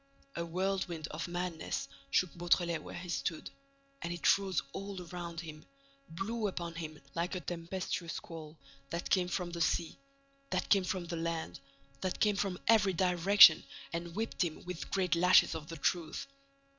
[0.35, 3.51] A whirlwind of madness shook Beautrelet where he stood.
[4.01, 5.63] And it rose all around him,
[6.09, 8.57] blew upon him like a tempestuous squall
[8.89, 9.95] that came from the sea,
[10.49, 11.59] that came from the land,
[11.99, 16.25] that came from every direction and whipped him with great lashes of the truth.